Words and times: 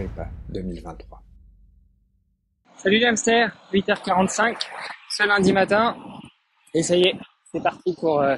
Agrippa 0.00 0.28
2023. 0.48 1.22
Salut 2.76 2.98
les 2.98 3.04
hamsters, 3.04 3.54
8h45, 3.70 4.56
ce 5.10 5.26
lundi 5.26 5.52
matin. 5.52 5.94
Et 6.72 6.82
ça 6.82 6.96
y 6.96 7.02
est, 7.02 7.14
c'est 7.52 7.62
parti 7.62 7.94
pour 8.00 8.22
euh, 8.22 8.36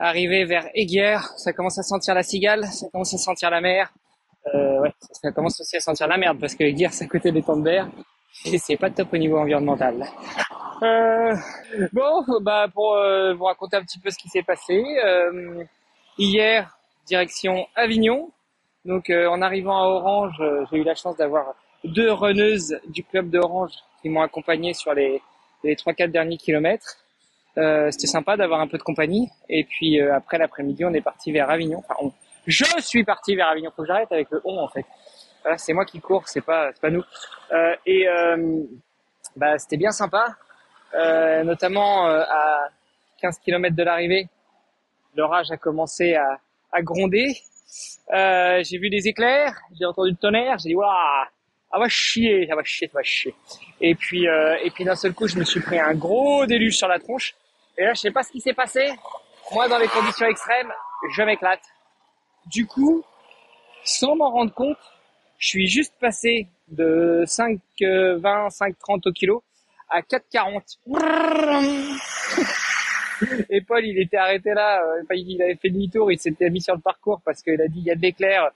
arriver 0.00 0.46
vers 0.46 0.66
Aiguière. 0.74 1.24
Ça 1.36 1.52
commence 1.52 1.78
à 1.78 1.82
sentir 1.82 2.14
la 2.14 2.22
cigale, 2.22 2.64
ça 2.64 2.86
commence 2.90 3.12
à 3.12 3.18
sentir 3.18 3.50
la 3.50 3.60
mer. 3.60 3.92
Euh, 4.54 4.80
ouais, 4.80 4.94
ça 5.12 5.30
commence 5.30 5.60
aussi 5.60 5.76
à 5.76 5.80
sentir 5.80 6.08
la 6.08 6.16
merde 6.16 6.40
parce 6.40 6.54
que 6.54 6.64
Aiguière 6.64 6.94
c'est 6.94 7.04
à 7.04 7.08
côté 7.08 7.32
des 7.32 7.42
temps 7.42 7.58
de 7.58 7.64
berre 7.64 7.90
et 8.46 8.56
c'est 8.56 8.78
pas 8.78 8.88
top 8.90 9.12
au 9.12 9.18
niveau 9.18 9.36
environnemental. 9.36 10.06
Euh, 10.82 11.34
bon, 11.92 12.24
bah 12.40 12.66
pour 12.72 12.96
vous 13.36 13.44
raconter 13.44 13.76
un 13.76 13.82
petit 13.82 13.98
peu 13.98 14.08
ce 14.08 14.16
qui 14.16 14.28
s'est 14.30 14.42
passé. 14.42 14.82
Hier, 16.16 16.78
direction 17.06 17.66
Avignon, 17.74 18.30
donc 18.88 19.10
euh, 19.10 19.28
en 19.28 19.42
arrivant 19.42 19.78
à 19.78 19.86
Orange, 19.86 20.36
euh, 20.40 20.64
j'ai 20.70 20.78
eu 20.78 20.82
la 20.82 20.94
chance 20.94 21.14
d'avoir 21.16 21.54
deux 21.84 22.10
runneuses 22.10 22.80
du 22.88 23.04
club 23.04 23.28
d'Orange 23.28 23.72
qui 24.00 24.08
m'ont 24.08 24.22
accompagné 24.22 24.72
sur 24.72 24.94
les 24.94 25.20
les 25.62 25.76
trois 25.76 25.92
quatre 25.92 26.10
derniers 26.10 26.38
kilomètres. 26.38 26.96
Euh, 27.58 27.90
C'était 27.90 28.06
sympa 28.06 28.36
d'avoir 28.38 28.60
un 28.60 28.66
peu 28.66 28.78
de 28.78 28.82
compagnie. 28.82 29.28
Et 29.50 29.64
puis 29.64 30.00
euh, 30.00 30.14
après 30.14 30.38
l'après-midi, 30.38 30.84
on 30.86 30.94
est 30.94 31.02
parti 31.02 31.32
vers 31.32 31.50
Avignon. 31.50 31.82
Enfin, 31.86 32.10
je 32.46 32.64
suis 32.80 33.04
parti 33.04 33.36
vers 33.36 33.48
Avignon. 33.48 33.70
Faut 33.76 33.82
que 33.82 33.88
j'arrête 33.88 34.10
avec 34.10 34.30
le 34.30 34.40
on 34.44 34.58
en 34.58 34.68
fait. 34.68 34.86
Voilà, 35.42 35.58
c'est 35.58 35.74
moi 35.74 35.84
qui 35.84 36.00
cours, 36.00 36.26
c'est 36.26 36.40
pas 36.40 36.70
c'est 36.72 36.80
pas 36.80 36.90
nous. 36.90 37.04
Euh, 37.52 37.76
et 37.84 38.08
euh, 38.08 38.62
bah 39.36 39.58
c'était 39.58 39.76
bien 39.76 39.90
sympa, 39.90 40.34
notamment 41.44 42.06
à 42.06 42.68
15 43.20 43.38
km 43.40 43.76
de 43.76 43.82
l'arrivée. 43.82 44.28
L'orage 45.14 45.50
a 45.50 45.58
commencé 45.58 46.14
à, 46.14 46.38
à 46.72 46.80
gronder. 46.82 47.36
Euh, 48.12 48.62
j'ai 48.64 48.78
vu 48.78 48.90
des 48.90 49.08
éclairs, 49.08 49.54
j'ai 49.78 49.84
entendu 49.84 50.10
le 50.10 50.16
tonnerre, 50.16 50.58
j'ai 50.58 50.70
dit 50.70 50.74
waouh, 50.74 50.88
ah 51.70 51.78
va 51.78 51.88
chier, 51.88 52.46
ça 52.48 52.56
va 52.56 52.62
chier, 52.64 52.88
ça 52.88 52.98
va 52.98 53.02
chier. 53.02 53.34
Et 53.80 53.94
puis 53.94 54.26
euh, 54.26 54.56
et 54.62 54.70
puis 54.70 54.84
d'un 54.84 54.96
seul 54.96 55.12
coup, 55.12 55.28
je 55.28 55.38
me 55.38 55.44
suis 55.44 55.60
pris 55.60 55.78
un 55.78 55.94
gros 55.94 56.46
déluge 56.46 56.76
sur 56.76 56.88
la 56.88 56.98
tronche. 56.98 57.34
Et 57.76 57.84
là, 57.84 57.94
je 57.94 58.00
sais 58.00 58.10
pas 58.10 58.22
ce 58.22 58.32
qui 58.32 58.40
s'est 58.40 58.54
passé. 58.54 58.88
Moi, 59.52 59.68
dans 59.68 59.78
les 59.78 59.88
conditions 59.88 60.26
extrêmes, 60.26 60.72
je 61.14 61.22
m'éclate. 61.22 61.62
Du 62.46 62.66
coup, 62.66 63.04
sans 63.84 64.16
m'en 64.16 64.30
rendre 64.30 64.52
compte, 64.52 64.78
je 65.38 65.48
suis 65.48 65.66
juste 65.68 65.94
passé 66.00 66.48
de 66.68 67.24
5,20, 67.26 68.20
5,30 68.50 69.08
au 69.08 69.12
kilo 69.12 69.44
à 69.88 70.00
4,40. 70.00 70.78
Et 73.50 73.60
Paul, 73.60 73.84
il 73.84 73.98
était 74.00 74.16
arrêté 74.16 74.54
là, 74.54 74.82
euh, 74.82 75.02
enfin, 75.02 75.14
il 75.14 75.42
avait 75.42 75.56
fait 75.56 75.70
demi-tour, 75.70 76.12
il 76.12 76.18
s'était 76.18 76.50
mis 76.50 76.60
sur 76.60 76.74
le 76.74 76.80
parcours 76.80 77.20
parce 77.24 77.42
qu'il 77.42 77.60
a 77.60 77.68
dit 77.68 77.80
il 77.80 77.84
y 77.84 77.90
a 77.90 77.94
de 77.94 78.00
l'éclair, 78.00 78.50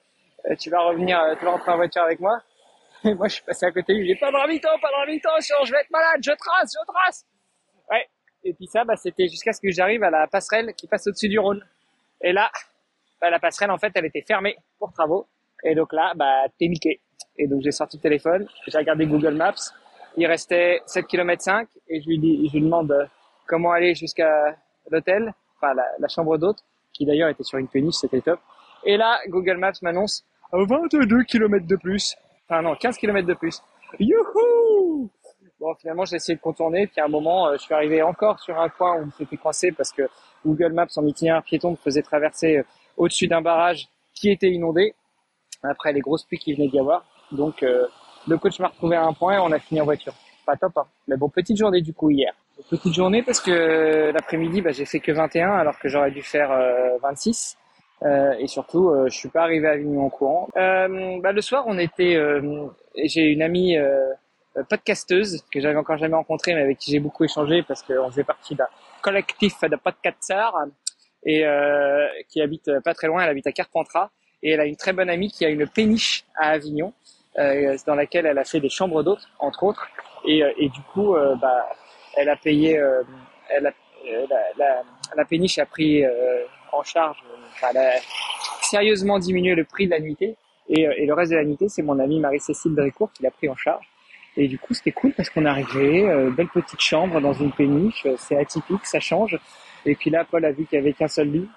euh, 0.47 0.55
tu 0.57 0.71
vas 0.71 0.81
revenir, 0.81 1.21
euh, 1.21 1.35
tu 1.39 1.45
vas 1.45 1.53
rentrer 1.53 1.73
en 1.73 1.77
voiture 1.77 2.03
avec 2.03 2.21
moi. 2.21 2.39
Et 3.05 3.15
moi, 3.15 3.29
je 3.29 3.35
suis 3.35 3.45
passé 3.45 3.67
à 3.67 3.73
côté 3.73 4.05
j'ai 4.05 4.17
pas 4.17 4.31
de 4.31 4.37
ravito, 4.37 4.69
pas 4.81 4.89
de 4.89 4.95
ravito, 4.95 5.29
sinon 5.41 5.65
je 5.65 5.73
vais 5.73 5.81
être 5.81 5.91
malade, 5.91 6.21
je 6.23 6.33
trace, 6.33 6.73
je 6.73 6.93
trace. 6.93 7.25
Ouais. 7.91 8.07
Et 8.45 8.53
puis 8.55 8.67
ça, 8.67 8.85
bah, 8.85 8.97
c'était 8.97 9.29
jusqu'à 9.29 9.53
ce 9.53 9.61
que 9.61 9.71
j'arrive 9.71 10.03
à 10.03 10.11
la 10.11 10.27
passerelle 10.27 10.73
qui 10.75 10.87
passe 10.87 11.07
au-dessus 11.07 11.29
du 11.29 11.39
Rhône. 11.39 11.65
Et 12.21 12.33
là, 12.33 12.51
bah, 13.21 13.31
la 13.31 13.39
passerelle, 13.39 13.71
en 13.71 13.79
fait, 13.79 13.93
elle 13.95 14.07
était 14.07 14.23
fermée 14.23 14.57
pour 14.79 14.93
travaux. 14.93 15.27
Et 15.65 15.75
donc 15.75 15.93
là, 15.93 16.13
bah, 16.17 16.45
t'es 16.59 16.67
niqué. 16.67 17.01
Et 17.39 17.47
donc, 17.47 17.63
j'ai 17.63 17.71
sorti 17.71 17.97
le 17.97 18.03
téléphone, 18.03 18.47
j'ai 18.67 18.77
regardé 18.77 19.07
Google 19.07 19.35
Maps. 19.35 19.55
Il 20.17 20.27
restait 20.27 20.83
7 20.87 21.07
km 21.07 21.43
5 21.43 21.69
et 21.89 22.03
je 22.03 22.07
lui 22.07 22.19
dis, 22.19 22.49
je 22.49 22.53
lui 22.53 22.63
demande 22.63 22.93
comment 23.53 23.73
aller 23.73 23.95
jusqu'à 23.95 24.57
l'hôtel, 24.91 25.31
enfin, 25.57 25.75
la, 25.75 26.09
chambre 26.09 26.39
d'hôte, 26.39 26.65
qui 26.95 27.05
d'ailleurs 27.05 27.29
était 27.29 27.43
sur 27.43 27.59
une 27.59 27.69
péniche, 27.69 27.97
c'était 27.97 28.23
top. 28.23 28.41
Et 28.83 28.97
là, 28.97 29.19
Google 29.29 29.59
Maps 29.59 29.73
m'annonce 29.83 30.25
22 30.53 31.25
km 31.25 31.67
de 31.67 31.77
plus. 31.77 32.17
Enfin, 32.49 32.63
non, 32.63 32.75
15 32.75 32.97
km 32.97 33.29
de 33.29 33.35
plus. 33.35 33.61
Youhou! 34.01 35.11
Bon, 35.61 35.75
finalement, 35.75 36.07
j'ai 36.07 36.17
essayé 36.17 36.35
de 36.35 36.41
contourner, 36.41 36.87
puis 36.87 37.03
à 37.03 37.05
un 37.05 37.09
moment, 37.09 37.49
euh, 37.49 37.53
je 37.59 37.63
suis 37.65 37.75
arrivé 37.75 38.03
encore 38.03 38.41
sur 38.41 38.59
un 38.59 38.71
point 38.71 38.97
où 39.03 39.11
c'était 39.19 39.37
coincé 39.37 39.71
parce 39.71 39.93
que 39.93 40.09
Google 40.47 40.73
Maps 40.73 40.87
en 40.97 41.07
itinéraire 41.07 41.43
piéton 41.43 41.73
me 41.73 41.77
faisait 41.77 42.03
traverser 42.03 42.57
euh, 42.57 42.63
au-dessus 42.97 43.29
d'un 43.29 43.43
barrage 43.43 43.87
qui 44.15 44.31
était 44.31 44.51
inondé 44.51 44.95
après 45.63 45.93
les 45.93 46.01
grosses 46.01 46.25
pluies 46.25 46.39
qui 46.39 46.55
venaient 46.55 46.69
d'y 46.69 46.79
avoir. 46.79 47.05
Donc, 47.31 47.63
euh, 47.63 47.87
le 48.27 48.39
coach 48.39 48.59
m'a 48.61 48.69
retrouvé 48.69 48.97
à 48.97 49.05
un 49.05 49.13
point 49.13 49.35
et 49.35 49.39
on 49.39 49.53
a 49.53 49.59
fini 49.59 49.79
en 49.83 49.85
voiture. 49.85 50.15
Pas 50.47 50.57
top, 50.57 50.79
hein. 50.79 50.87
Mais 51.07 51.19
bon, 51.19 51.29
petite 51.29 51.59
journée 51.59 51.83
du 51.83 51.93
coup 51.93 52.11
hier. 52.11 52.33
Petite 52.73 52.95
journée 52.95 53.23
parce 53.23 53.39
que 53.39 54.13
l'après-midi, 54.13 54.63
bah, 54.63 54.73
j'ai 54.73 54.87
fait 54.87 54.99
que 54.99 55.13
21 55.13 55.51
alors 55.51 55.79
que 55.79 55.89
j'aurais 55.89 56.11
dû 56.11 56.23
faire 56.23 56.51
euh, 56.51 56.97
26. 57.03 57.59
Euh, 58.03 58.33
et 58.39 58.47
surtout, 58.47 58.89
euh, 58.89 59.11
je 59.11 59.15
suis 59.15 59.29
pas 59.29 59.43
arrivé 59.43 59.69
à 59.69 59.73
Avignon 59.73 60.07
en 60.07 60.09
courant. 60.09 60.49
Euh, 60.57 61.21
bah, 61.21 61.33
le 61.33 61.43
soir, 61.43 61.65
on 61.67 61.77
était, 61.77 62.15
euh, 62.15 62.67
j'ai 63.05 63.25
une 63.25 63.43
amie 63.43 63.77
euh, 63.77 64.01
euh, 64.57 64.63
podcasteuse 64.65 65.45
que 65.53 65.61
j'avais 65.61 65.77
encore 65.77 65.99
jamais 65.99 66.15
rencontrée, 66.15 66.55
mais 66.55 66.63
avec 66.63 66.79
qui 66.79 66.93
j'ai 66.93 66.99
beaucoup 66.99 67.25
échangé 67.25 67.63
parce 67.63 67.83
qu'on 67.83 68.11
faisait 68.11 68.25
partie 68.25 68.55
d'un 68.55 68.69
collectif 69.03 69.61
de 69.61 69.77
podcasters 69.77 70.55
et 71.27 71.45
euh, 71.45 72.07
qui 72.31 72.41
habite 72.41 72.69
euh, 72.69 72.81
pas 72.81 72.95
très 72.95 73.07
loin. 73.07 73.23
Elle 73.23 73.29
habite 73.29 73.49
à 73.49 73.53
Carpentras 73.53 74.09
et 74.43 74.53
elle 74.53 74.61
a 74.61 74.65
une 74.65 74.77
très 74.77 74.95
bonne 74.95 75.11
amie 75.11 75.31
qui 75.31 75.45
a 75.45 75.51
une 75.51 75.67
péniche 75.67 76.25
à 76.37 76.53
Avignon, 76.53 76.95
euh, 77.39 77.77
dans 77.87 77.97
laquelle 77.97 78.25
elle 78.25 78.39
a 78.39 78.45
fait 78.45 78.61
des 78.61 78.71
chambres 78.71 79.03
d'hôtes, 79.03 79.29
entre 79.41 79.63
autres. 79.65 79.87
Et, 80.25 80.43
euh, 80.43 80.51
et 80.57 80.71
du 80.71 80.81
coup, 80.95 81.15
euh, 81.15 81.35
bah, 81.37 81.69
elle 82.17 82.29
a 82.29 82.37
payé, 82.37 82.79
euh, 82.79 83.03
elle 83.49 83.67
a, 83.67 83.73
euh, 84.07 84.27
la, 84.31 84.43
la, 84.57 84.83
la 85.17 85.25
péniche 85.25 85.59
a 85.59 85.67
pris 85.67 86.05
euh, 86.05 86.45
en 86.73 86.83
charge, 86.83 87.19
enfin, 87.53 87.69
elle 87.71 87.79
a 87.79 87.93
sérieusement 88.63 89.19
diminué 89.19 89.55
le 89.55 89.65
prix 89.65 89.87
de 89.87 89.91
la 89.91 90.01
nuitée. 90.01 90.37
Et, 90.69 90.87
euh, 90.87 90.95
et 90.97 91.07
le 91.07 91.15
reste 91.15 91.33
de 91.33 91.37
la 91.37 91.45
nuitée, 91.45 91.69
c'est 91.69 91.83
mon 91.83 91.99
amie 91.99 92.21
Marie-Cécile 92.21 92.75
Drécourt 92.75 93.13
qui 93.13 93.23
l'a 93.23 93.31
pris 93.31 93.49
en 93.49 93.57
charge. 93.57 93.87
Et 94.37 94.49
du 94.49 94.59
coup, 94.59 94.73
c'était 94.73 94.93
cool 94.93 95.13
parce 95.13 95.29
qu'on 95.29 95.45
est 95.45 95.49
arrivé, 95.49 96.09
euh, 96.09 96.31
belle 96.31 96.49
petite 96.49 96.81
chambre 96.81 97.21
dans 97.21 97.35
une 97.35 97.53
péniche, 97.53 98.07
c'est 98.17 98.37
atypique, 98.37 98.87
ça 98.87 98.99
change. 99.01 99.39
Et 99.85 99.95
puis 99.95 100.09
là, 100.09 100.25
Paul 100.25 100.45
a 100.45 100.53
vu 100.53 100.65
qu'il 100.65 100.79
y 100.79 100.81
avait 100.81 100.95
qu'un 100.95 101.09
seul 101.09 101.29
lit 101.31 101.49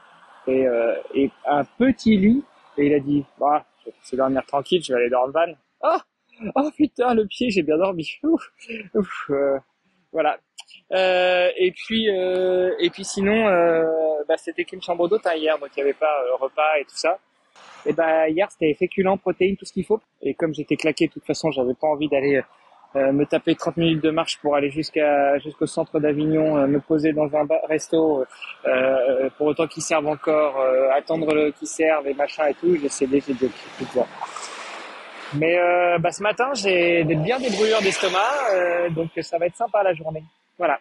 et, 0.48 0.68
euh, 0.68 0.96
et 1.14 1.32
un 1.48 1.64
petit 1.64 2.18
lit. 2.18 2.44
Et 2.78 2.88
il 2.88 2.94
a 2.94 3.00
dit, 3.00 3.24
bah, 3.40 3.66
je 3.86 4.12
vais 4.12 4.18
dormir 4.18 4.46
tranquille, 4.46 4.84
je 4.84 4.92
vais 4.92 5.00
aller 5.00 5.10
dans 5.10 5.26
le 5.26 5.32
van. 5.32 5.54
Oh, 5.84 5.98
oh 6.56 6.70
putain, 6.76 7.14
le 7.14 7.26
pied, 7.28 7.50
j'ai 7.50 7.64
bien 7.64 7.78
dormi. 7.78 8.20
Ouf, 8.24 9.32
voilà. 10.16 10.38
Euh, 10.94 11.50
et 11.58 11.72
puis, 11.72 12.10
euh, 12.10 12.74
et 12.80 12.90
puis 12.90 13.04
sinon, 13.04 13.48
euh, 13.48 13.84
bah, 14.28 14.38
c'était 14.38 14.64
qu'une 14.64 14.82
chambre 14.82 15.10
d'hôte 15.10 15.28
hein, 15.28 15.36
hier, 15.36 15.60
donc 15.60 15.70
il 15.76 15.80
n'y 15.80 15.90
avait 15.90 15.94
pas 15.94 16.22
euh, 16.24 16.36
repas 16.40 16.78
et 16.80 16.86
tout 16.86 16.96
ça. 16.96 17.20
Et 17.86 17.92
bah 17.94 18.30
hier, 18.30 18.50
c'était 18.50 18.74
féculents, 18.74 19.18
protéines, 19.18 19.58
tout 19.58 19.66
ce 19.66 19.74
qu'il 19.74 19.86
faut. 19.86 20.00
Et 20.22 20.34
comme 20.34 20.54
j'étais 20.54 20.78
claqué, 20.78 21.08
de 21.08 21.12
toute 21.12 21.26
façon, 21.26 21.52
j'avais 21.52 21.74
pas 21.74 21.88
envie 21.88 22.08
d'aller 22.08 22.42
euh, 22.96 23.12
me 23.12 23.26
taper 23.26 23.56
30 23.56 23.76
minutes 23.78 24.04
de 24.04 24.10
marche 24.10 24.40
pour 24.42 24.56
aller 24.56 24.72
jusqu'à 24.72 25.38
jusqu'au 25.40 25.68
centre 25.68 26.00
d'Avignon, 26.00 26.66
me 26.66 26.80
poser 26.80 27.12
dans 27.12 27.30
un 27.36 27.46
resto, 27.68 28.24
pour 29.38 29.48
autant 29.48 29.68
qu'ils 29.68 29.84
servent 29.84 30.08
encore, 30.08 30.64
attendre 30.94 31.50
qu'ils 31.52 31.68
servent 31.68 32.08
et 32.08 32.14
machin 32.14 32.48
et 32.48 32.54
tout. 32.54 32.76
J'ai 32.82 32.90
cédé, 32.90 33.22
j'ai 33.28 33.34
dit. 33.34 33.52
Mais 35.38 35.58
euh, 35.58 35.98
bah, 36.00 36.12
ce 36.12 36.22
matin, 36.24 36.52
j'ai 36.54 37.04
bien 37.04 37.40
des 37.40 37.50
d'estomac, 37.50 38.20
euh, 38.54 38.90
donc 38.90 39.10
ça 39.22 39.38
va 39.38 39.48
être 39.48 39.56
sympa 39.56 39.84
la 39.84 39.94
journée. 39.94 40.24
Voilà. 40.58 40.80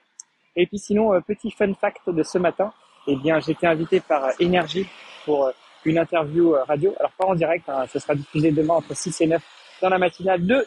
Et 0.56 0.66
puis 0.66 0.78
sinon, 0.78 1.12
euh, 1.14 1.20
petit 1.20 1.50
fun 1.50 1.72
fact 1.74 2.08
de 2.10 2.22
ce 2.22 2.38
matin, 2.38 2.72
eh 3.06 3.16
bien, 3.16 3.40
été 3.40 3.66
invité 3.66 4.00
par 4.00 4.24
euh, 4.24 4.30
Énergie 4.38 4.86
pour 5.24 5.46
euh, 5.46 5.52
une 5.84 5.98
interview 5.98 6.54
radio. 6.66 6.94
Alors 6.98 7.12
pas 7.12 7.26
en 7.26 7.34
direct, 7.34 7.68
hein, 7.68 7.84
ce 7.92 7.98
sera 7.98 8.14
diffusé 8.14 8.50
demain 8.52 8.74
entre 8.74 8.94
6 8.94 9.20
et 9.22 9.26
9 9.26 9.42
dans 9.82 9.88
la 9.88 9.98
matinale 9.98 10.46
de 10.46 10.66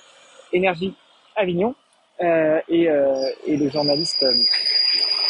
Énergie 0.51 0.93
Avignon. 1.35 1.73
Euh, 2.19 2.59
et, 2.67 2.87
et 3.45 3.57
le 3.57 3.69
journaliste 3.69 4.25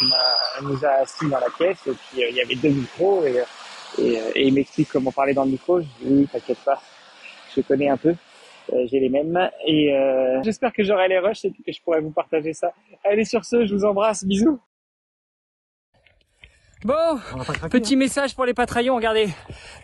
m'a- 0.02 0.62
nous 0.62 0.86
a 0.86 0.90
assis 1.02 1.28
dans 1.30 1.40
la 1.40 1.50
pièce 1.50 1.86
et 1.86 1.92
puis 1.92 2.22
il 2.30 2.36
y 2.36 2.42
avait 2.42 2.56
deux 2.56 2.70
micros 2.70 3.26
et, 3.26 3.44
et, 4.02 4.14
et 4.36 4.48
il 4.48 4.54
m'explique 4.54 4.90
comment 4.90 5.12
parler 5.12 5.34
dans 5.34 5.44
le 5.44 5.52
micro. 5.52 5.82
Je 5.82 5.86
dis 5.86 6.06
oui, 6.06 6.28
t'inquiète 6.32 6.60
pas, 6.64 6.82
je 7.56 7.62
connais 7.62 7.90
un 7.90 7.98
peu. 7.98 8.16
Euh, 8.74 8.86
j'ai 8.90 9.00
les 9.00 9.10
mêmes 9.10 9.50
et 9.66 9.94
euh, 9.94 10.42
j'espère 10.44 10.74
que 10.74 10.84
j'aurai 10.84 11.08
les 11.08 11.20
rushs 11.20 11.46
et 11.46 11.52
que 11.52 11.72
je 11.72 11.82
pourrai 11.82 12.02
vous 12.02 12.12
partager 12.12 12.54
ça. 12.54 12.74
Allez 13.04 13.26
sur 13.26 13.46
ce, 13.46 13.66
je 13.66 13.74
vous 13.74 13.86
embrasse, 13.86 14.26
bisous. 14.26 14.60
Bon, 16.84 17.20
petit 17.72 17.96
hein. 17.96 17.98
message 17.98 18.36
pour 18.36 18.46
les 18.46 18.54
patraillons, 18.54 18.96
regardez. 18.96 19.30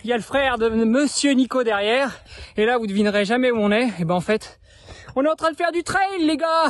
Il 0.03 0.09
y 0.09 0.13
a 0.13 0.15
le 0.15 0.21
frère 0.21 0.57
de 0.57 0.69
monsieur 0.69 1.31
Nico 1.31 1.63
derrière. 1.63 2.23
Et 2.55 2.65
là, 2.65 2.77
vous 2.77 2.85
devinerez 2.85 3.25
jamais 3.25 3.51
où 3.51 3.57
on 3.57 3.71
est. 3.71 3.89
Et 3.99 4.05
ben 4.05 4.13
en 4.13 4.21
fait, 4.21 4.59
on 5.15 5.25
est 5.25 5.29
en 5.29 5.35
train 5.35 5.51
de 5.51 5.57
faire 5.57 5.71
du 5.71 5.83
trail, 5.83 6.19
les 6.19 6.37
gars. 6.37 6.69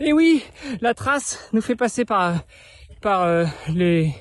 Et 0.00 0.12
oui, 0.12 0.44
la 0.80 0.94
trace 0.94 1.50
nous 1.52 1.60
fait 1.60 1.76
passer 1.76 2.04
par 2.04 2.36
par 3.04 3.22
euh, 3.22 3.44
les, 3.68 4.14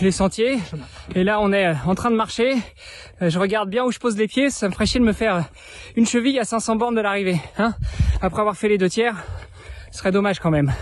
les 0.00 0.10
sentiers. 0.10 0.58
Et 1.14 1.24
là, 1.24 1.40
on 1.42 1.52
est 1.52 1.66
euh, 1.66 1.74
en 1.86 1.94
train 1.94 2.10
de 2.10 2.16
marcher. 2.16 2.54
Euh, 3.20 3.28
je 3.28 3.38
regarde 3.38 3.68
bien 3.68 3.84
où 3.84 3.92
je 3.92 3.98
pose 3.98 4.16
les 4.16 4.26
pieds. 4.26 4.48
Ça 4.48 4.66
me 4.66 4.72
ferait 4.72 4.86
chier 4.86 4.98
de 4.98 5.04
me 5.04 5.12
faire 5.12 5.44
une 5.94 6.06
cheville 6.06 6.38
à 6.38 6.44
500 6.44 6.76
bornes 6.76 6.94
de 6.94 7.02
l'arrivée. 7.02 7.38
Hein 7.58 7.74
Après 8.22 8.40
avoir 8.40 8.56
fait 8.56 8.68
les 8.68 8.78
deux 8.78 8.88
tiers, 8.88 9.22
ce 9.92 9.98
serait 9.98 10.10
dommage 10.10 10.40
quand 10.40 10.50
même. 10.50 10.72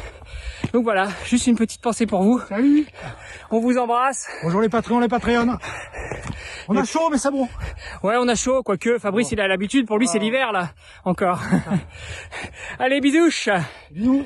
Donc 0.72 0.84
voilà, 0.84 1.08
juste 1.26 1.48
une 1.48 1.56
petite 1.56 1.82
pensée 1.82 2.06
pour 2.06 2.22
vous. 2.22 2.40
Salut 2.48 2.86
On 3.50 3.58
vous 3.58 3.76
embrasse. 3.76 4.28
Bonjour 4.44 4.60
les 4.60 4.68
patrons, 4.68 5.00
les 5.00 5.08
patreons. 5.08 5.58
On 6.68 6.76
a 6.76 6.84
chaud, 6.84 7.08
mais 7.10 7.18
c'est 7.18 7.32
bon. 7.32 7.48
Ouais, 8.04 8.14
on 8.20 8.28
a 8.28 8.36
chaud, 8.36 8.62
quoique 8.62 9.00
Fabrice, 9.00 9.32
il 9.32 9.40
a 9.40 9.48
l'habitude. 9.48 9.88
Pour 9.88 9.98
lui, 9.98 10.06
c'est 10.06 10.20
l'hiver, 10.20 10.52
là, 10.52 10.70
encore. 11.04 11.40
Allez, 12.78 13.00
bisouches 13.00 13.48
Bisous 13.90 14.24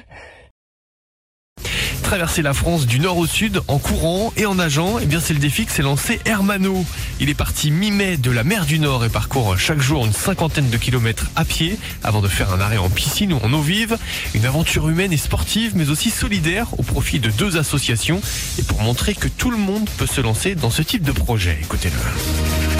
Traverser 2.06 2.42
la 2.42 2.54
France 2.54 2.86
du 2.86 3.00
nord 3.00 3.18
au 3.18 3.26
sud 3.26 3.62
en 3.66 3.80
courant 3.80 4.32
et 4.36 4.46
en 4.46 4.54
nageant, 4.54 5.00
eh 5.02 5.06
bien 5.06 5.18
c'est 5.18 5.32
le 5.32 5.40
défi 5.40 5.66
que 5.66 5.72
s'est 5.72 5.82
lancé 5.82 6.20
Hermano. 6.24 6.84
Il 7.18 7.28
est 7.28 7.34
parti 7.34 7.72
mi-mai 7.72 8.16
de 8.16 8.30
la 8.30 8.44
mer 8.44 8.64
du 8.64 8.78
Nord 8.78 9.04
et 9.04 9.08
parcourt 9.08 9.58
chaque 9.58 9.80
jour 9.80 10.06
une 10.06 10.12
cinquantaine 10.12 10.70
de 10.70 10.76
kilomètres 10.76 11.26
à 11.34 11.44
pied 11.44 11.76
avant 12.04 12.20
de 12.20 12.28
faire 12.28 12.52
un 12.52 12.60
arrêt 12.60 12.76
en 12.76 12.90
piscine 12.90 13.32
ou 13.32 13.40
en 13.42 13.52
eau 13.52 13.60
vive. 13.60 13.98
Une 14.34 14.46
aventure 14.46 14.88
humaine 14.88 15.12
et 15.12 15.16
sportive 15.16 15.72
mais 15.74 15.90
aussi 15.90 16.10
solidaire 16.10 16.68
au 16.78 16.84
profit 16.84 17.18
de 17.18 17.28
deux 17.28 17.56
associations 17.56 18.20
et 18.60 18.62
pour 18.62 18.80
montrer 18.82 19.16
que 19.16 19.26
tout 19.26 19.50
le 19.50 19.58
monde 19.58 19.90
peut 19.98 20.06
se 20.06 20.20
lancer 20.20 20.54
dans 20.54 20.70
ce 20.70 20.82
type 20.82 21.02
de 21.02 21.10
projet. 21.12 21.58
Écoutez-le. 21.60 22.75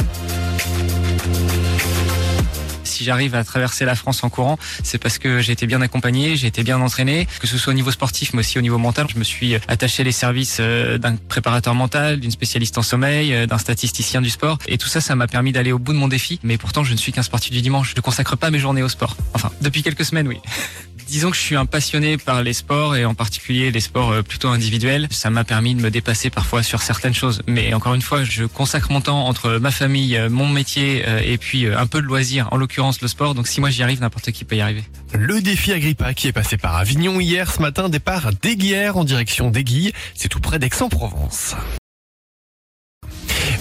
J'arrive 3.06 3.36
à 3.36 3.44
traverser 3.44 3.84
la 3.84 3.94
France 3.94 4.24
en 4.24 4.28
courant, 4.28 4.58
c'est 4.82 4.98
parce 4.98 5.18
que 5.18 5.40
j'ai 5.40 5.52
été 5.52 5.66
bien 5.66 5.80
accompagné, 5.80 6.34
j'ai 6.36 6.48
été 6.48 6.64
bien 6.64 6.80
entraîné, 6.80 7.28
que 7.40 7.46
ce 7.46 7.56
soit 7.56 7.72
au 7.72 7.76
niveau 7.76 7.92
sportif, 7.92 8.34
mais 8.34 8.40
aussi 8.40 8.58
au 8.58 8.62
niveau 8.62 8.78
mental. 8.78 9.06
Je 9.08 9.18
me 9.18 9.24
suis 9.24 9.54
attaché 9.68 10.02
les 10.02 10.10
services 10.10 10.58
euh, 10.58 10.98
d'un 10.98 11.14
préparateur 11.14 11.74
mental, 11.74 12.18
d'une 12.18 12.32
spécialiste 12.32 12.76
en 12.78 12.82
sommeil, 12.82 13.32
euh, 13.32 13.46
d'un 13.46 13.58
statisticien 13.58 14.20
du 14.20 14.30
sport. 14.30 14.58
Et 14.66 14.76
tout 14.76 14.88
ça, 14.88 15.00
ça 15.00 15.14
m'a 15.14 15.28
permis 15.28 15.52
d'aller 15.52 15.70
au 15.70 15.78
bout 15.78 15.92
de 15.92 15.98
mon 15.98 16.08
défi. 16.08 16.40
Mais 16.42 16.58
pourtant, 16.58 16.82
je 16.82 16.92
ne 16.92 16.98
suis 16.98 17.12
qu'un 17.12 17.22
sportif 17.22 17.52
du 17.52 17.62
dimanche. 17.62 17.90
Je 17.90 17.96
ne 17.96 18.00
consacre 18.00 18.36
pas 18.36 18.50
mes 18.50 18.58
journées 18.58 18.82
au 18.82 18.88
sport. 18.88 19.16
Enfin, 19.34 19.52
depuis 19.60 19.84
quelques 19.84 20.04
semaines, 20.04 20.26
oui. 20.26 20.38
Disons 21.06 21.30
que 21.30 21.36
je 21.36 21.40
suis 21.40 21.56
un 21.56 21.66
passionné 21.66 22.16
par 22.18 22.42
les 22.42 22.52
sports 22.52 22.96
et 22.96 23.04
en 23.04 23.14
particulier 23.14 23.70
les 23.70 23.80
sports 23.80 24.10
euh, 24.10 24.22
plutôt 24.22 24.48
individuels. 24.48 25.08
Ça 25.10 25.30
m'a 25.30 25.44
permis 25.44 25.74
de 25.74 25.80
me 25.80 25.90
dépasser 25.90 26.30
parfois 26.30 26.62
sur 26.62 26.82
certaines 26.82 27.14
choses. 27.14 27.42
Mais 27.46 27.74
encore 27.74 27.94
une 27.94 28.02
fois, 28.02 28.24
je 28.24 28.44
consacre 28.44 28.90
mon 28.90 29.00
temps 29.00 29.26
entre 29.26 29.58
ma 29.58 29.70
famille, 29.70 30.20
mon 30.30 30.48
métier 30.48 31.04
et 31.24 31.38
puis 31.38 31.66
un 31.66 31.86
peu 31.86 32.00
de 32.00 32.06
loisirs, 32.06 32.48
en 32.52 32.56
l'occurrence 32.56 33.00
le 33.00 33.08
sport. 33.08 33.34
Donc 33.34 33.46
si 33.46 33.60
moi 33.60 33.70
j'y 33.70 33.82
arrive, 33.82 34.00
n'importe 34.00 34.30
qui 34.32 34.44
peut 34.44 34.56
y 34.56 34.60
arriver. 34.60 34.84
Le 35.14 35.40
défi 35.40 35.72
Agrippa 35.72 36.14
qui 36.14 36.28
est 36.28 36.32
passé 36.32 36.56
par 36.56 36.76
Avignon 36.76 37.20
hier, 37.20 37.52
ce 37.52 37.60
matin, 37.60 37.88
départ 37.88 38.32
d'Aiguière 38.32 38.96
en 38.96 39.04
direction 39.04 39.50
d'Aiguille. 39.50 39.92
C'est 40.14 40.28
tout 40.28 40.40
près 40.40 40.58
d'Aix-en-Provence. 40.58 41.54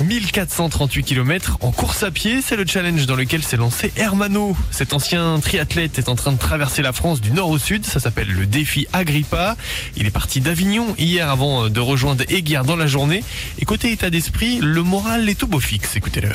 1438 0.06 1.04
km 1.04 1.58
en 1.62 1.72
course 1.72 2.04
à 2.04 2.12
pied, 2.12 2.42
c'est 2.42 2.56
le 2.56 2.66
challenge 2.66 3.08
dans 3.08 3.16
lequel 3.16 3.44
s'est 3.44 3.58
lancé 3.58 3.92
Hermano. 3.98 4.56
Cet 4.70 4.94
ancien 4.94 5.40
triathlète 5.40 5.98
est 5.98 6.10
en 6.10 6.16
train 6.16 6.32
de 6.32 6.38
traverser 6.38 6.82
la 6.82 6.94
France 6.94 7.22
du 7.22 7.32
nord 7.32 7.50
au 7.50 7.58
sud, 7.58 7.86
ça 7.86 8.00
s'appelle 8.00 8.32
le 8.32 8.46
défi 8.46 8.88
Agrippa. 8.94 9.56
Il 9.98 10.06
est 10.06 10.12
parti 10.12 10.42
d'Avignon 10.42 10.94
hier 10.98 11.30
avant 11.30 11.70
de 11.70 11.80
rejoindre 11.80 12.24
Aiguière 12.30 12.66
dans 12.66 12.76
la 12.76 12.88
journée. 12.88 13.24
Et 13.60 13.66
côté 13.66 13.92
état 13.92 14.10
d'esprit, 14.10 14.60
le 14.62 14.84
moral 14.84 15.28
est 15.28 15.36
tout 15.36 15.48
beau 15.48 15.60
fixe, 15.60 15.96
écoutez-le. 15.96 16.30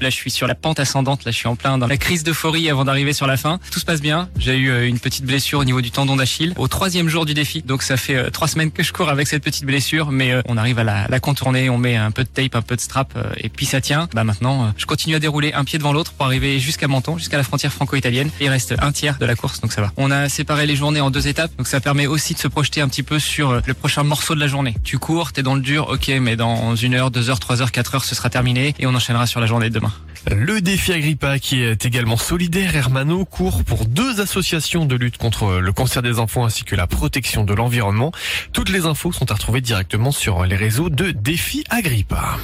Là, 0.00 0.08
je 0.08 0.14
suis 0.14 0.30
sur 0.30 0.46
la 0.46 0.54
pente 0.54 0.80
ascendante. 0.80 1.24
Là, 1.24 1.30
je 1.30 1.36
suis 1.36 1.46
en 1.48 1.56
plein 1.56 1.76
dans 1.76 1.86
la 1.86 1.98
crise 1.98 2.24
d'euphorie 2.24 2.70
avant 2.70 2.86
d'arriver 2.86 3.12
sur 3.12 3.26
la 3.26 3.36
fin. 3.36 3.60
Tout 3.70 3.80
se 3.80 3.84
passe 3.84 4.00
bien. 4.00 4.30
J'ai 4.38 4.56
eu 4.56 4.70
euh, 4.70 4.88
une 4.88 4.98
petite 4.98 5.26
blessure 5.26 5.58
au 5.58 5.64
niveau 5.64 5.82
du 5.82 5.90
tendon 5.90 6.16
d'Achille 6.16 6.54
au 6.56 6.68
troisième 6.68 7.08
jour 7.08 7.26
du 7.26 7.34
défi. 7.34 7.60
Donc, 7.60 7.82
ça 7.82 7.98
fait 7.98 8.16
euh, 8.16 8.30
trois 8.30 8.48
semaines 8.48 8.70
que 8.70 8.82
je 8.82 8.94
cours 8.94 9.10
avec 9.10 9.28
cette 9.28 9.42
petite 9.42 9.64
blessure, 9.64 10.10
mais 10.10 10.32
euh, 10.32 10.40
on 10.48 10.56
arrive 10.56 10.78
à 10.78 10.84
la, 10.84 11.06
la, 11.08 11.20
contourner. 11.20 11.68
On 11.68 11.76
met 11.76 11.96
un 11.96 12.12
peu 12.12 12.24
de 12.24 12.28
tape, 12.28 12.54
un 12.54 12.62
peu 12.62 12.76
de 12.76 12.80
strap, 12.80 13.12
et 13.36 13.50
puis 13.50 13.66
ça 13.66 13.82
tient. 13.82 14.08
Bah 14.14 14.24
maintenant, 14.24 14.72
je 14.78 14.86
continue 14.86 15.16
à 15.16 15.18
dérouler 15.18 15.52
un 15.52 15.64
pied 15.64 15.78
devant 15.78 15.92
l'autre 15.92 16.12
pour 16.12 16.24
arriver 16.24 16.58
jusqu'à 16.60 16.88
Menton, 16.88 17.18
jusqu'à 17.18 17.36
la 17.36 17.42
frontière 17.42 17.72
franco-italienne. 17.72 18.30
Il 18.40 18.48
reste 18.48 18.74
un 18.80 18.92
tiers 18.92 19.18
de 19.18 19.26
la 19.26 19.34
course, 19.34 19.60
donc 19.60 19.72
ça 19.72 19.82
va. 19.82 19.92
On 19.98 20.10
a 20.10 20.30
séparé 20.30 20.66
les 20.66 20.76
journées 20.76 21.00
en 21.00 21.10
deux 21.10 21.28
étapes, 21.28 21.50
donc 21.58 21.66
ça 21.66 21.80
permet 21.80 22.06
aussi 22.06 22.32
de 22.32 22.38
se 22.38 22.48
projeter 22.48 22.80
un 22.80 22.88
petit 22.88 23.02
peu 23.02 23.18
sur 23.18 23.60
le 23.64 23.74
prochain 23.74 24.02
morceau 24.02 24.34
de 24.34 24.40
la 24.40 24.46
journée. 24.46 24.74
Tu 24.82 24.98
cours, 24.98 25.32
t'es 25.32 25.42
dans 25.42 25.54
le 25.54 25.60
dur, 25.60 25.88
ok, 25.90 26.08
mais 26.20 26.36
dans 26.36 26.74
une 26.74 26.94
heure, 26.94 27.10
deux 27.10 27.28
heures, 27.28 27.40
trois 27.40 27.60
heures, 27.60 27.72
quatre 27.72 27.94
heures, 27.94 28.04
ce 28.04 28.14
sera 28.14 28.30
terminé 28.30 28.74
et 28.78 28.86
on 28.86 28.94
enchaînera 28.94 29.26
sur 29.26 29.40
la 29.40 29.46
journée 29.46 29.68
de 29.68 29.74
demain. 29.74 29.89
Le 30.30 30.60
défi 30.60 30.92
Agrippa, 30.92 31.38
qui 31.38 31.62
est 31.62 31.86
également 31.86 32.16
solidaire, 32.16 32.76
Hermano, 32.76 33.24
court 33.24 33.64
pour 33.64 33.86
deux 33.86 34.20
associations 34.20 34.84
de 34.84 34.94
lutte 34.94 35.16
contre 35.16 35.58
le 35.60 35.72
cancer 35.72 36.02
des 36.02 36.18
enfants 36.18 36.44
ainsi 36.44 36.64
que 36.64 36.76
la 36.76 36.86
protection 36.86 37.44
de 37.44 37.54
l'environnement. 37.54 38.12
Toutes 38.52 38.68
les 38.68 38.84
infos 38.84 39.12
sont 39.12 39.30
à 39.30 39.34
retrouver 39.34 39.60
directement 39.62 40.12
sur 40.12 40.44
les 40.44 40.56
réseaux 40.56 40.90
de 40.90 41.10
Défi 41.10 41.64
Agrippa. 41.70 42.36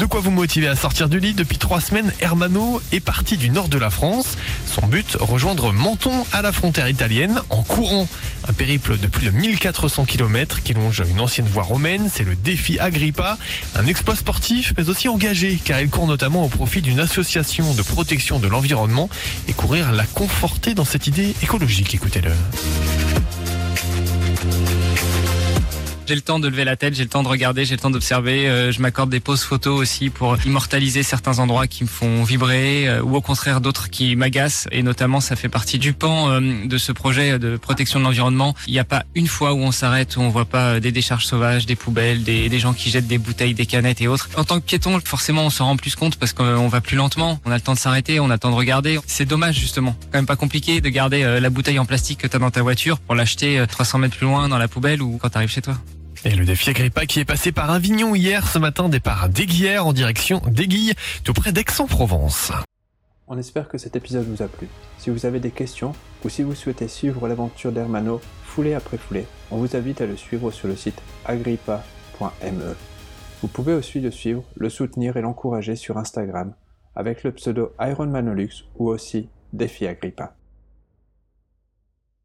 De 0.00 0.06
quoi 0.06 0.20
vous 0.20 0.30
motiver 0.30 0.66
à 0.66 0.76
sortir 0.76 1.10
du 1.10 1.20
lit 1.20 1.34
Depuis 1.34 1.58
trois 1.58 1.78
semaines, 1.78 2.10
Hermano 2.20 2.80
est 2.90 3.00
parti 3.00 3.36
du 3.36 3.50
nord 3.50 3.68
de 3.68 3.76
la 3.76 3.90
France. 3.90 4.38
Son 4.64 4.86
but, 4.86 5.18
rejoindre 5.20 5.74
Menton 5.74 6.24
à 6.32 6.40
la 6.40 6.52
frontière 6.52 6.88
italienne 6.88 7.42
en 7.50 7.62
courant. 7.62 8.08
Un 8.48 8.54
périple 8.54 8.96
de 8.96 9.06
plus 9.08 9.26
de 9.26 9.30
1400 9.30 10.06
km 10.06 10.62
qui 10.62 10.72
longe 10.72 11.02
une 11.06 11.20
ancienne 11.20 11.46
voie 11.46 11.64
romaine, 11.64 12.08
c'est 12.10 12.24
le 12.24 12.34
défi 12.34 12.78
Agrippa. 12.78 13.36
Un 13.74 13.86
exploit 13.86 14.16
sportif 14.16 14.72
mais 14.78 14.88
aussi 14.88 15.06
engagé 15.06 15.60
car 15.62 15.82
il 15.82 15.90
court 15.90 16.06
notamment 16.06 16.46
au 16.46 16.48
profit 16.48 16.80
d'une 16.80 17.00
association 17.00 17.74
de 17.74 17.82
protection 17.82 18.38
de 18.38 18.48
l'environnement 18.48 19.10
et 19.48 19.52
courir 19.52 19.92
l'a 19.92 20.06
conforter 20.06 20.72
dans 20.72 20.86
cette 20.86 21.08
idée 21.08 21.34
écologique. 21.42 21.94
Écoutez-le. 21.94 22.32
J'ai 26.10 26.16
le 26.16 26.22
temps 26.22 26.40
de 26.40 26.48
lever 26.48 26.64
la 26.64 26.74
tête, 26.74 26.94
j'ai 26.94 27.04
le 27.04 27.08
temps 27.08 27.22
de 27.22 27.28
regarder, 27.28 27.64
j'ai 27.64 27.76
le 27.76 27.80
temps 27.80 27.88
d'observer. 27.88 28.48
Euh, 28.48 28.72
je 28.72 28.82
m'accorde 28.82 29.10
des 29.10 29.20
pauses 29.20 29.44
photos 29.44 29.78
aussi 29.78 30.10
pour 30.10 30.36
immortaliser 30.44 31.04
certains 31.04 31.38
endroits 31.38 31.68
qui 31.68 31.84
me 31.84 31.88
font 31.88 32.24
vibrer 32.24 32.88
euh, 32.88 33.00
ou 33.00 33.14
au 33.14 33.20
contraire 33.20 33.60
d'autres 33.60 33.90
qui 33.90 34.16
m'agacent. 34.16 34.66
Et 34.72 34.82
notamment, 34.82 35.20
ça 35.20 35.36
fait 35.36 35.48
partie 35.48 35.78
du 35.78 35.92
pan 35.92 36.28
euh, 36.28 36.66
de 36.66 36.78
ce 36.78 36.90
projet 36.90 37.38
de 37.38 37.56
protection 37.56 38.00
de 38.00 38.04
l'environnement. 38.06 38.56
Il 38.66 38.72
n'y 38.72 38.80
a 38.80 38.84
pas 38.84 39.04
une 39.14 39.28
fois 39.28 39.52
où 39.52 39.58
on 39.58 39.70
s'arrête, 39.70 40.16
où 40.16 40.20
on 40.20 40.30
voit 40.30 40.46
pas 40.46 40.80
des 40.80 40.90
décharges 40.90 41.26
sauvages, 41.26 41.64
des 41.64 41.76
poubelles, 41.76 42.24
des, 42.24 42.48
des, 42.48 42.58
gens 42.58 42.72
qui 42.72 42.90
jettent 42.90 43.06
des 43.06 43.18
bouteilles, 43.18 43.54
des 43.54 43.66
canettes 43.66 44.00
et 44.00 44.08
autres. 44.08 44.30
En 44.36 44.42
tant 44.42 44.58
que 44.58 44.64
piéton, 44.64 44.98
forcément, 45.04 45.44
on 45.44 45.50
s'en 45.50 45.66
rend 45.66 45.76
plus 45.76 45.94
compte 45.94 46.16
parce 46.16 46.32
qu'on 46.32 46.66
va 46.66 46.80
plus 46.80 46.96
lentement. 46.96 47.38
On 47.44 47.52
a 47.52 47.54
le 47.54 47.60
temps 47.60 47.74
de 47.74 47.78
s'arrêter, 47.78 48.18
on 48.18 48.30
a 48.30 48.32
le 48.32 48.38
temps 48.40 48.50
de 48.50 48.56
regarder. 48.56 48.98
C'est 49.06 49.26
dommage 49.26 49.60
justement. 49.60 49.94
Quand 50.10 50.18
même 50.18 50.26
pas 50.26 50.34
compliqué 50.34 50.80
de 50.80 50.88
garder 50.88 51.38
la 51.40 51.50
bouteille 51.50 51.78
en 51.78 51.84
plastique 51.84 52.18
que 52.18 52.26
tu 52.26 52.34
as 52.34 52.40
dans 52.40 52.50
ta 52.50 52.62
voiture 52.62 52.98
pour 52.98 53.14
l'acheter 53.14 53.64
300 53.68 53.98
mètres 53.98 54.16
plus 54.16 54.26
loin 54.26 54.48
dans 54.48 54.58
la 54.58 54.66
poubelle 54.66 55.02
ou 55.02 55.16
quand 55.22 55.28
tu 55.28 55.36
arrives 55.36 55.52
chez 55.52 55.62
toi. 55.62 55.76
Et 56.22 56.34
le 56.34 56.44
défi 56.44 56.68
Agrippa 56.68 57.06
qui 57.06 57.20
est 57.20 57.24
passé 57.24 57.50
par 57.50 57.70
Avignon 57.70 58.14
hier, 58.14 58.46
ce 58.46 58.58
matin, 58.58 58.90
départ 58.90 59.30
d'Aiguière 59.30 59.86
en 59.86 59.94
direction 59.94 60.42
d'Aiguille, 60.46 60.92
tout 61.24 61.32
près 61.32 61.50
d'Aix-en-Provence. 61.50 62.52
On 63.26 63.38
espère 63.38 63.68
que 63.68 63.78
cet 63.78 63.96
épisode 63.96 64.26
vous 64.26 64.42
a 64.42 64.48
plu. 64.48 64.68
Si 64.98 65.08
vous 65.08 65.24
avez 65.24 65.40
des 65.40 65.50
questions 65.50 65.94
ou 66.22 66.28
si 66.28 66.42
vous 66.42 66.54
souhaitez 66.54 66.88
suivre 66.88 67.26
l'aventure 67.26 67.72
d'Hermano 67.72 68.20
foulée 68.44 68.74
après 68.74 68.98
foulée, 68.98 69.26
on 69.50 69.56
vous 69.56 69.76
invite 69.76 70.02
à 70.02 70.06
le 70.06 70.16
suivre 70.16 70.50
sur 70.50 70.68
le 70.68 70.76
site 70.76 71.00
agrippa.me. 71.24 72.76
Vous 73.40 73.48
pouvez 73.48 73.72
aussi 73.72 74.00
le 74.00 74.10
suivre, 74.10 74.44
le 74.56 74.68
soutenir 74.68 75.16
et 75.16 75.22
l'encourager 75.22 75.74
sur 75.74 75.96
Instagram 75.96 76.52
avec 76.94 77.22
le 77.22 77.32
pseudo 77.32 77.72
Ironmanolux 77.80 78.66
ou 78.76 78.88
aussi 78.88 79.30
Défi 79.54 79.86
Agrippa. 79.86 80.34